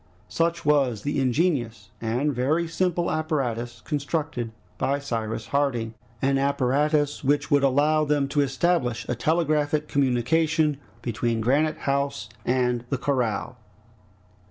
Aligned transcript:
Such 0.29 0.65
was 0.65 1.03
the 1.03 1.19
ingenious 1.19 1.91
and 2.01 2.33
very 2.33 2.67
simple 2.67 3.11
apparatus 3.11 3.81
constructed 3.81 4.51
by 4.79 4.97
Cyrus 4.97 5.45
Harding, 5.49 5.93
an 6.23 6.39
apparatus 6.39 7.23
which 7.23 7.51
would 7.51 7.61
allow 7.61 8.03
them 8.05 8.27
to 8.29 8.41
establish 8.41 9.07
a 9.07 9.13
telegraphic 9.13 9.87
communication 9.87 10.77
between 11.03 11.39
Granite 11.39 11.77
House 11.85 12.29
and 12.47 12.83
the 12.89 12.97
corral. 12.97 13.57